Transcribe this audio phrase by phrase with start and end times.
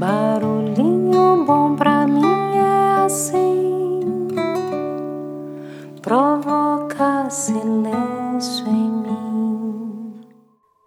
[0.00, 4.00] Barulhinho bom pra mim é assim,
[6.00, 10.26] provoca silêncio em mim.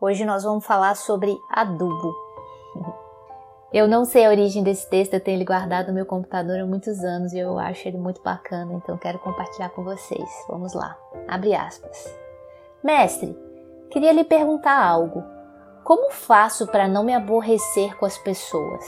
[0.02, 2.12] Hoje nós vamos falar sobre adubo.
[3.72, 6.66] Eu não sei a origem desse texto, eu tenho ele guardado no meu computador há
[6.66, 10.28] muitos anos e eu acho ele muito bacana, então quero compartilhar com vocês.
[10.50, 10.98] Vamos lá.
[11.28, 12.12] Abre aspas.
[12.84, 13.38] Mestre,
[13.92, 15.33] queria lhe perguntar algo.
[15.84, 18.86] Como faço para não me aborrecer com as pessoas?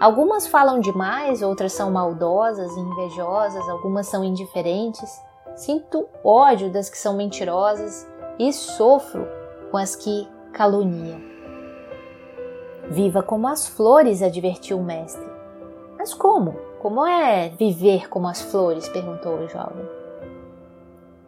[0.00, 5.08] Algumas falam demais, outras são maldosas e invejosas, algumas são indiferentes.
[5.54, 8.04] Sinto ódio das que são mentirosas
[8.36, 9.28] e sofro
[9.70, 11.20] com as que caluniam.
[12.90, 15.28] Viva como as flores, advertiu o mestre.
[15.96, 16.56] Mas como?
[16.80, 18.88] Como é viver como as flores?
[18.88, 19.88] perguntou o jovem.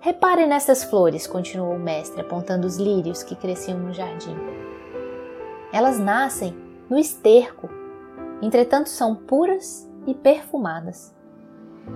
[0.03, 4.35] Repare nestas flores, continuou o mestre, apontando os lírios que cresciam no jardim.
[5.71, 6.57] Elas nascem
[6.89, 7.69] no esterco,
[8.41, 11.15] entretanto são puras e perfumadas.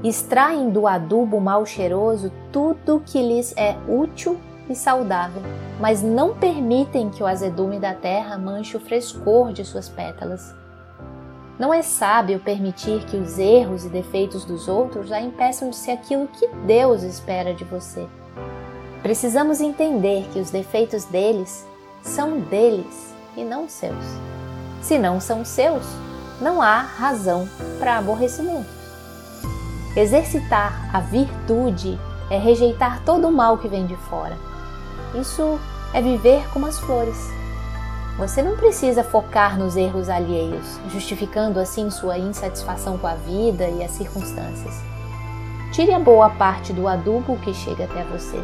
[0.02, 5.41] Extraem do adubo mal cheiroso tudo que lhes é útil e saudável,
[5.80, 10.55] mas não permitem que o azedume da terra manche o frescor de suas pétalas.
[11.58, 15.92] Não é sábio permitir que os erros e defeitos dos outros a impeçam de ser
[15.92, 18.06] aquilo que Deus espera de você.
[19.02, 21.66] Precisamos entender que os defeitos deles
[22.02, 24.05] são deles e não seus.
[24.83, 25.84] Se não são seus,
[26.41, 28.68] não há razão para aborrecimento.
[29.96, 31.98] Exercitar a virtude
[32.30, 34.36] é rejeitar todo o mal que vem de fora
[35.14, 35.61] isso
[35.92, 37.16] é viver como as flores.
[38.17, 43.83] Você não precisa focar nos erros alheios, justificando assim sua insatisfação com a vida e
[43.83, 44.73] as circunstâncias.
[45.73, 48.41] Tire a boa parte do adubo que chega até você.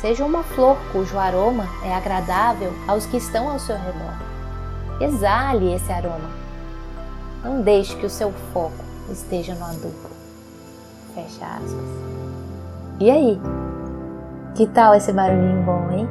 [0.00, 4.14] Seja uma flor cujo aroma é agradável aos que estão ao seu redor.
[5.00, 6.28] Exale esse aroma.
[7.44, 10.10] Não deixe que o seu foco esteja no adubo.
[11.14, 11.74] Fecha aspas.
[12.98, 13.40] E aí?
[14.56, 16.08] Que tal esse barulhinho bom, hein?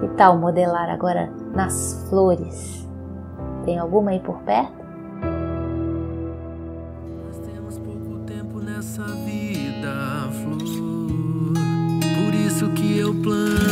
[0.00, 2.86] Que tal modelar agora nas flores?
[3.64, 4.84] Tem alguma aí por perto?
[7.24, 10.58] Nós temos pouco tempo nessa vida, flor.
[12.24, 13.65] Por isso que eu planto